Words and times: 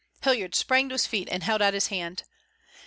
Hilliard 0.23 0.55
sprang 0.55 0.89
to 0.89 0.93
his 0.93 1.05
feet 1.05 1.29
and 1.31 1.43
held 1.43 1.61
out 1.61 1.75
his 1.75 1.89
hand. 1.89 2.23